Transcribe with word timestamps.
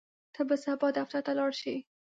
ته 0.33 0.41
به 0.49 0.55
سبا 0.65 0.87
دفتر 0.99 1.21
ته 1.25 1.31
لاړ 1.39 1.51
شې؟ 1.61 1.75